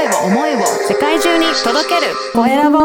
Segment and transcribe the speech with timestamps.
[0.00, 2.78] 声を思いを世界中に届けるコエラボ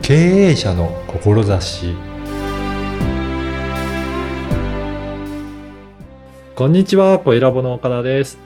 [0.00, 1.94] 経営者の志
[6.54, 8.38] こんにちは、コエラボの岡田です。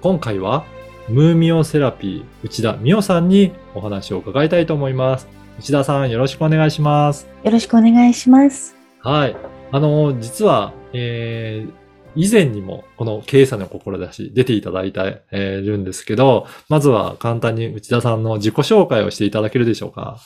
[0.00, 0.64] 今回は、
[1.08, 5.28] ムーミオセラピー内田美代さんにお話を伺いたいと思います。
[5.60, 7.28] 内田さん、よろしくお願いします。
[7.44, 8.74] よろしくお願いします。
[9.00, 9.55] はい。
[9.76, 11.72] あの、実は、えー、
[12.14, 20.18] 以前にもこの経営者の志出ていただいてえーるんですけど、まずは簡単に内田さんの自己紹介をしていただけるでしょうか？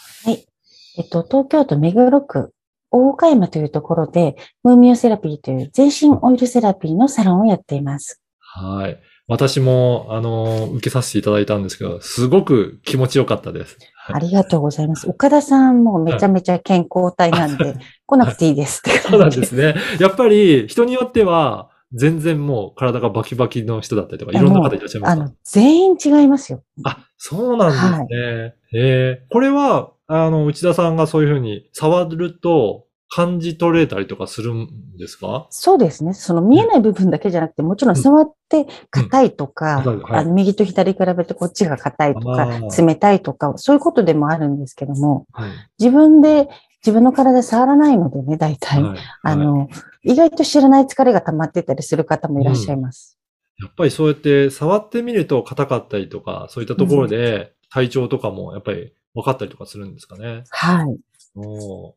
[0.96, 2.52] えっと、東京都目黒区
[2.92, 8.22] 大岡山というところで、ムーミオセラピーという全身オイルセラピーのサロンをやっています。
[8.38, 9.00] はい。
[9.26, 13.78] 私も、あの、受けさせていただいたんですけど、すごく気持ちよかったです。
[14.10, 15.08] はいありがとうございます。
[15.08, 19.74] 岡田さんもめちゃめちゃ健康体なんで、来なくていいですってそうなんですね。
[19.98, 25.22] やっぱり、人によっては、全然もう体がバキバキの人だったりとか、いろんな方いらっしゃいますか？
[25.22, 26.62] あの、全員違いますよ。
[26.84, 28.54] あ、そうなんですね。
[28.72, 35.48] えーこれは、あの、内田さんがそういうふうに触ると感じ取れたりとかするんですか？
[35.50, 36.14] そうですね。
[36.14, 45.50] その見えない部分だけじゃなくて、もちろん触って硬いとか、うんはいあの右と左比べてこっちが硬いとか冷たいとか、そういうことでもあるんですけども、はい。
[45.78, 46.48] 自分で
[46.86, 48.82] 自分の体触らないのでね、大体。
[48.82, 49.68] はいあの、
[50.04, 53.18] 意外と知らない疲れが溜まってたりする方もいらっしゃいます。
[53.58, 60.44] やっぱりそうやって触ってみると硬かったりとか、そういったところで体調とかもやっぱり分かったりとかするんですかね？
[60.48, 60.96] はい。
[61.34, 61.92] おー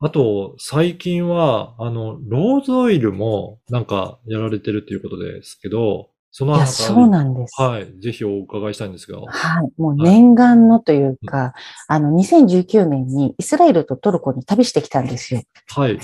[0.00, 7.62] あと、最近は、あの、ローズオイルもなんかやられてるっていうことですけど、そのいや、そうなんです。
[7.62, 8.00] はい。
[8.00, 9.20] ぜひお伺いしたいんですが。
[9.20, 9.80] はい。
[9.80, 11.54] もう念願のというか、
[11.86, 15.42] あの、2019年にイスラエルとトルコに旅してきたんですよ。
[15.68, 15.98] はい。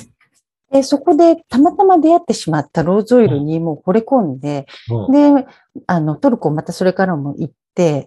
[0.70, 5.46] で、そこでたまたま出会ってしまったローズオイルにもう惚れ込んで、うんで、
[5.88, 7.59] あの、トルコまたそれからも行って、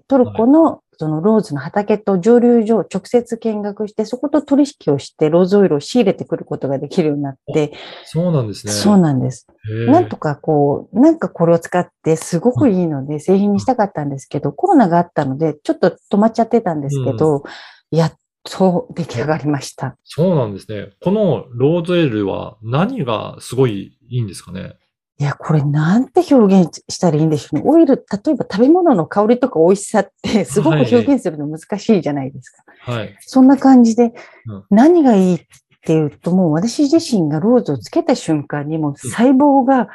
[0.08, 7.74] トルコのそのローズの畑と蒸留所を直接見学して、そこと取引をしてローズオイルを仕入れてくることができるようになって、
[8.06, 8.72] そうなんですね。
[8.72, 9.48] そうなんです。
[9.88, 17.44] なんとかこう、なんかこれを使ってすごくいいので製品にしたかったんですけど、コロナがあったのでちょっと止まっちゃってたんですけど、
[17.90, 18.14] やっ
[18.44, 19.98] と出来上がりました。
[20.04, 20.90] そうなんですね。
[21.02, 24.76] このローズオイルは何がすごいいいんですかね？
[25.24, 27.62] いや、これなんて表現したらいいんでしょうね。
[27.64, 32.64] オイル、例えば食べ物の香りとか美味しさってすごく表現するの難しいじゃないですか。
[32.92, 33.16] はい。
[33.22, 34.12] そんな感じで
[34.48, 35.40] うん、何がいいっ
[35.86, 39.88] ていうと、もう私自身がローズをつけた瞬間にもう細胞が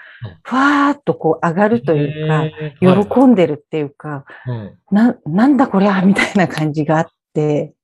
[0.44, 2.44] ふわーっとこう上がるというか、
[2.80, 7.74] 喜んでるっていうか、うんな、なんだこりゃみたいな感じがあって、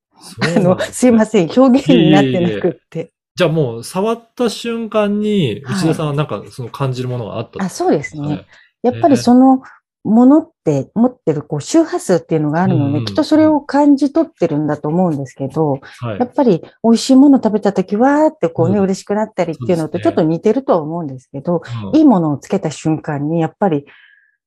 [0.41, 3.14] あの、すいません、表現になってなくって。
[3.37, 8.47] じゃあもう触った瞬間にはい内田さんはなんかその感じるものがあったあ、そうですはいね。
[8.83, 9.63] やっぱりその
[10.05, 23.87] ものって持ってるこう周波数っていうのがあるので、きっとそれを感じ取ってるんだと思うんですけど、はいやっぱり美味しいもの食べたときわーってこうね、うん嬉しくなったりっていうのとちょっと似てるとは思うんですけど、うんいいものをつけた瞬間にやっぱり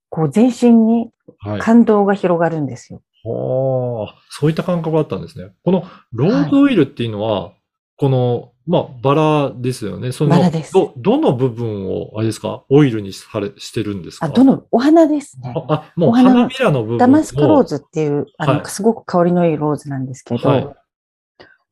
[0.10, 1.10] こう全身に
[1.40, 1.60] はい。
[1.60, 3.02] 感動が広がるんですよ。
[3.26, 5.52] はあ、そういった感覚があったんですね。
[5.66, 5.84] この
[6.14, 7.52] ローズオイルっていうのは、
[7.98, 10.12] この、まあ、バラですよね。
[10.12, 14.28] その、バラですど、どの部分を、あれですか、オイルにされ、してるんですか？
[14.28, 15.54] あ、どの、お花ですね。
[15.56, 17.00] あ、あもうお花花びらの部分を。
[17.00, 20.68] ダマスクローズっていう、あの、はいすごく香りのいいローズなんですけど、はい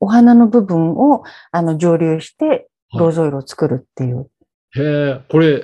[0.02, 4.30] お花の部分を、あの、蒸留して、はいローズオイルを作るっていう。
[4.76, 5.64] へえ、これ、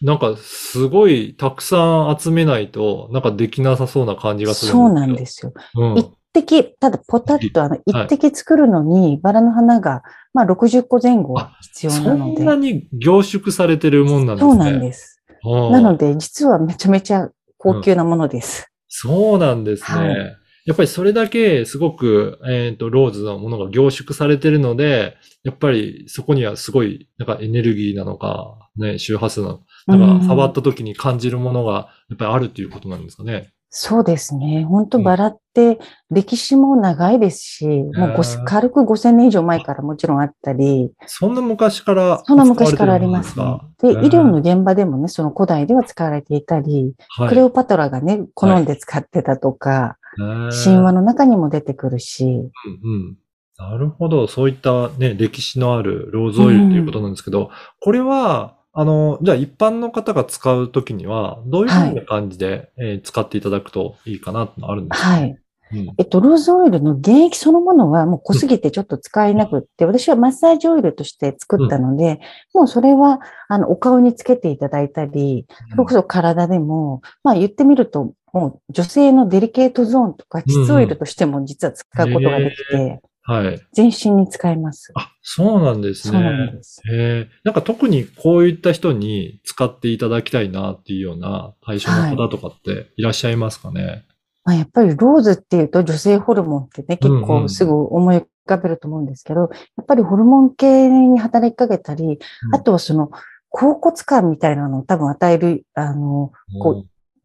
[0.00, 5.52] なんかすごいたくさん集めないと、なんかできなさそうな感じがするそうなんすですよ。
[5.74, 6.10] うん一
[6.42, 10.02] 滴、ただポタッとあの、一滴作るのに、バラの花が、
[10.34, 12.42] まあ、60個前後あ必要そなので。
[12.42, 14.52] んなに凝縮されてるもんなんですね。
[14.52, 15.22] そうなんです。
[15.42, 18.70] はあなので、実はめちゃめちゃ高級なものです。
[18.88, 20.08] そうなんですね。
[20.08, 20.36] はい
[20.66, 33.52] やっぱりそれだけすごく、えっ、と、ローズのものが凝縮されてるので、やっぱりそこにはすごい、なんかエネルギーなのか、ね、周波数なのか、だから触った時に感じるものがやっぱりあるっていうことなんですかね。
[33.78, 34.64] そうですね。
[34.64, 35.78] 本当うんバラって
[36.10, 43.44] 歴史も長いですし、もうごへー軽く5000年以上前からもちろんあったり、そんな昔からそんな昔からありますね。
[43.82, 44.00] ですか？
[44.00, 52.50] で、医療の現場でもね、その古代では使われていたり、はいクレオパトラがね、好んで使ってたとか、神神話の中にも出てくるし、うん
[52.82, 53.16] うん。
[53.58, 54.26] なるほど。
[54.26, 57.50] そういったね、歴史のあるローズオイルっていうことなんですけど、
[57.80, 65.08] これは、あの、じゃあ一般の方が使うときには、どういうふうな感じで、えー使っていただくといいかなってのあるんですか？
[65.08, 65.38] はい。
[65.72, 65.94] うん。
[65.98, 72.20] えっと、ローズオイルの原液そのものはもう濃すぎてちょっと使えなくって、私はマッサージオイルとして作ったので、
[72.54, 83.60] もうそれは、あの、お顔につけていただいたり、それこそ体でも、まあ言ってみると、もう女性のデリケートゾーンとか、膣オイルとしても実は使うことができて、はい。
[83.72, 84.92] 全身に使えます。
[84.94, 86.52] あ、そうなんですそうなんね。
[86.52, 86.80] です。
[86.88, 87.28] へえ。
[87.42, 94.04] なんか特にこういった人に使っていただきたいなっていうような対象の方とかっていらっしゃいますかね？
[94.44, 99.46] まあ、やっぱりローズっていうと女性ホルモンってね、結うんうん構すぐ思い浮かべると思うんですけど、や
[99.82, 103.10] っぱりホルモン系に働きかけたり、うんあとはその、
[103.48, 106.30] 甲骨感みたいなのを多分与える、あの、
[106.60, 106.84] こ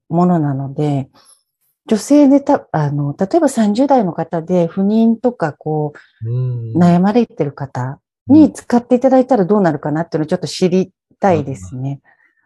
[0.10, 1.10] ものなので、
[1.88, 5.94] 女性でた、あの、例えば30代の方で不妊とかこ
[6.24, 12.02] う悩まれてる方に使っていただいたらどうなるかなっていうのをちょっと知りたいですね。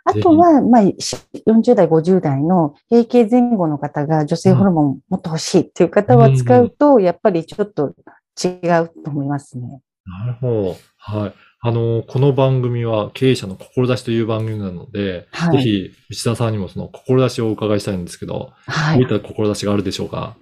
[0.05, 1.17] あとは、まあ、し
[1.47, 7.93] 40代、50代の閉経前後の方が女性ホルモンもっと欲しいっていう方は使うと、やっぱりちょっと
[8.41, 8.49] 違
[8.83, 9.81] うと思いますね。
[10.05, 10.75] なるほど。
[10.97, 11.33] はい。
[11.67, 18.99] あの、この番組は経営者の志という番組なので、はいぜひ内田さんにもその志をお伺いしたいんですけど、はい。
[18.99, 20.37] どういった志があるでしょうか？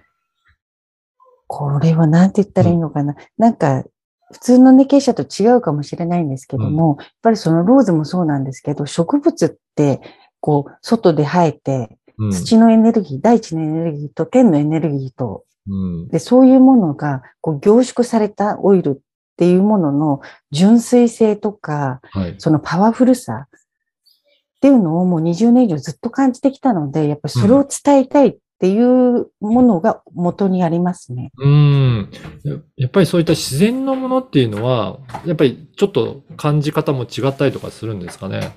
[1.47, 3.15] これは何て言ったらいいのかな。
[3.37, 3.85] なんか、
[4.33, 10.01] 普通のね、経営者と違うかもしれないんですけども、やっぱりそのローズもそうなんですけど、植物って、
[10.41, 12.31] こう、外で生えて、うん。
[12.33, 16.07] 土のエネルギー、大地のエネルギーと天のエネルギーと、うん。
[16.09, 19.01] で、そういうものが、こう、凝縮されたオイル
[19.33, 20.21] っていうものの
[20.51, 22.35] 純粋性とか、はい。
[22.37, 31.31] そのパワフルさっていうのをもう20年以上ずっと感じてきたので、やっぱりそれを伝えたいっていうものが元にありますね。
[31.37, 32.09] うん。
[32.43, 38.51] ややっぱりそういった自然のものっていうのは、やっぱりちょっと感じ方も違ったりとかするんですかね？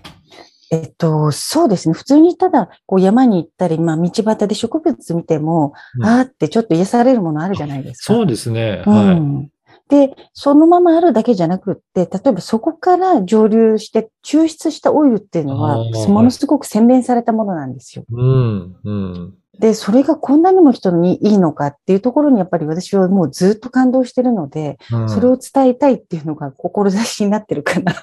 [0.70, 1.94] えっと、そうですね。
[1.94, 8.14] 普通にただ、こう山に行ったり、まあ道端で植物見ても、うんあーってちょっと癒されるものあるじゃないですか。
[8.14, 8.82] そうですね。
[8.86, 9.20] うはい。
[9.20, 9.50] ん。
[9.88, 15.78] で、そのままあるだけじゃなくって、例えばそこから蒸留して抽出したオイルっていうのは
[16.08, 18.04] ものすごく洗練されたものなんですよ。
[18.10, 18.76] うん。
[18.82, 19.34] うん。
[19.58, 27.94] で、それがこんなにも人にいいのかっていうところにやっぱり私はもうずっと感動してるので、うんそれを伝えたいっていうのが志になってるかな。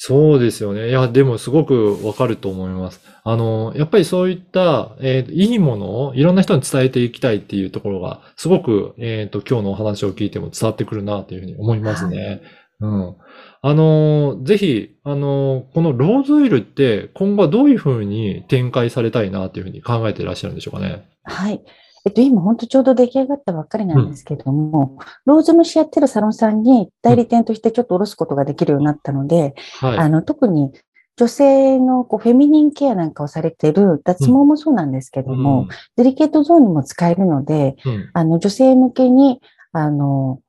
[0.00, 0.90] そうですよね。
[0.90, 3.00] いや、でもすごくわかると思います。
[3.24, 12.42] あの、やっぱりそういった、えーいいものをいろんな人に伝えていきたいっていうところが、すごく、えっと、今日のお話を聞いても伝わってくるなというふうに思いますね。
[12.80, 13.16] うん。
[13.60, 21.08] あの、ぜひ、あの、このローズオイルって今後はどういうふうに展開されたいなというふうに考えていらっしゃるんでしょうかね。
[21.24, 21.60] はい。
[22.04, 29.98] えっと、今本当ちょうど出来上がったばっかりなんですけれども、ローズ虫やってるサロンさんに代理店としてちょっと下ろすことができるようになったので、はい。
[29.98, 30.72] あの、特に
[31.16, 35.66] 女性のこうフェミニンケアなんかをされている脱毛もそうなんですけども、
[35.96, 39.40] デリケートゾーンにも使えるので、うん、うんあの、女性向けに、
[39.72, 40.40] あの、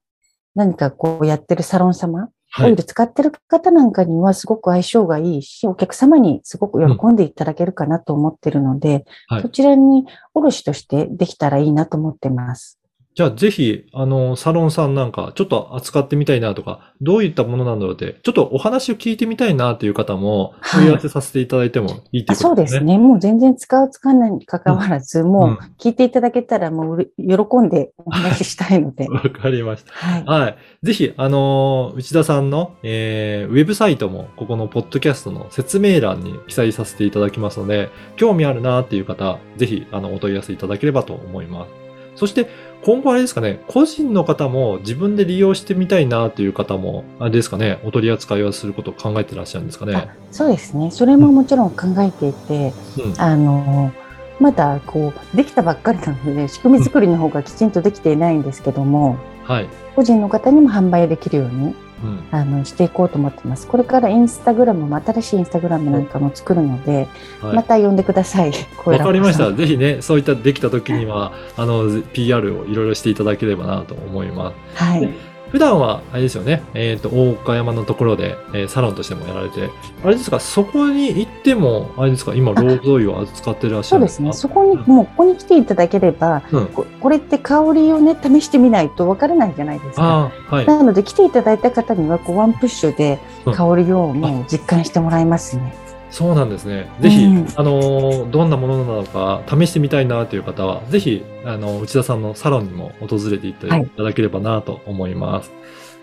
[0.55, 2.29] 何かこうやってるサロン様、はい。
[2.57, 7.15] オイル使ってる方なんかにはすごく相性がいいし、お客様にすごく喜ん。
[7.15, 9.41] でいただけるかなと思ってるので、はい。
[9.41, 12.78] そちらに卸としてできたらいいなと思ってます。
[13.19, 22.79] じゃあ、ぜひ、あの、サロンさんなんか、ちょっと扱ってみたいなとか、どういったものなんだろうって、ちょっとお話を聞いてみたいなという方も、はい問い合わせさせていただいてもいいといあそううことですね。
[22.79, 22.97] ですね。
[22.97, 29.09] もう全然使う使わないに関わらず、もうんう聞いていただけたらもう喜んでお話ししたいので。
[29.11, 29.91] わかりました。
[29.91, 30.23] はい。
[30.23, 30.55] はい。
[30.83, 41.79] ぜひ、あのー内田さんの、えーウェブサイトも、ここのポッドキャストの説明欄に記載させていただきますので、興味あるなっていう方、ぜひ、あの、お問い合わせいただければと思います。
[42.15, 42.47] そして、
[42.83, 49.95] 今後あれですかね、個人の方も自分で利用してみたいなっていう方も、あれですかね、お取り扱いをすることを考えてらっしゃるんですかね。
[49.95, 50.89] あそうですね。
[50.91, 53.21] それももちろん考えていて、うん。
[53.21, 53.91] あの、
[54.39, 59.69] まだこう、できたばっかりなので、仕組み作りの方がきちんとできていないんですけども、はい。
[59.95, 62.23] 個人の方にも販売できるように、うん。
[62.31, 63.67] あの、していこうと思ってます。
[63.67, 67.07] これからインスタグラムも、新しいインスタグラムなんかも作るので、
[67.41, 68.51] はいまた呼んでください。
[68.85, 69.47] わかりました。
[69.47, 74.83] 小ぜひね、そういったできた時には、あの、PR をいろいろしていただければなと思います。
[74.83, 75.09] はい。
[75.51, 79.69] 普段は、あれですよね、えっ、と、大岡山のところで、えーサロンとしてもやられて、
[80.03, 84.03] あれですか、そこに行っても、あれですか、今、ローズオイルを扱ってらっしゃる？
[84.03, 84.41] んですかそうですね。
[84.41, 90.31] そこに、もうここに来ていただければ、うんここれって香りをね、試してみないとわからないじゃないですか。
[90.49, 90.65] はい。
[90.65, 95.73] なので、来ていただいた方には、こう、ワンプッシュでうん香りをもう実感してもらいますね。
[96.11, 96.89] そうなんですね。
[97.01, 103.67] ぜひ、うんあのーどんなものなのか試してみたいなという方は、ぜひ、あの、内田さんのサロンにも訪れていた
[104.03, 105.51] だければなと思います。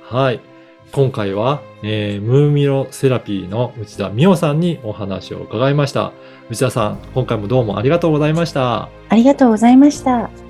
[0.03, 0.41] はい。
[0.93, 6.13] 今回は、えームーミロセラピーの内田美桜さんにお話を伺いました。
[6.51, 8.89] 内田さん、今回もどうもありがとうございました。
[9.09, 10.46] ありがとうございました。